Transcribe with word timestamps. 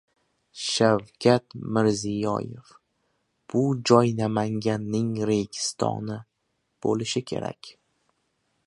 Shavkat 0.69 1.45
Mirziyoyev: 1.73 2.67
Bu 3.53 3.61
joy 3.91 4.15
«Namanganning 4.23 5.13
Registoni» 5.33 6.17
bo‘lishi 6.87 7.25
kerak 7.33 7.73